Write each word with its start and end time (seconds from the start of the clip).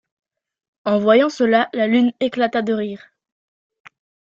En 0.83 0.97
voyant 0.97 1.29
cela 1.29 1.69
la 1.73 1.85
lune 1.85 2.11
éclata 2.19 2.63
de 2.63 2.73
rire. 2.73 3.13